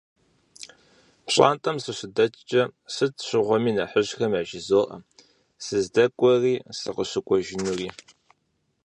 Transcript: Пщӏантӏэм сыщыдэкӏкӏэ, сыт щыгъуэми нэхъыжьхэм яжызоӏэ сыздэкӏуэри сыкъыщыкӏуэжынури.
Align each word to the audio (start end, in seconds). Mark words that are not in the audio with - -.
Пщӏантӏэм 1.25 1.77
сыщыдэкӏкӏэ, 1.83 2.61
сыт 2.93 3.13
щыгъуэми 3.27 3.71
нэхъыжьхэм 3.77 4.31
яжызоӏэ 4.41 4.95
сыздэкӏуэри 5.65 6.53
сыкъыщыкӏуэжынури. 6.79 7.89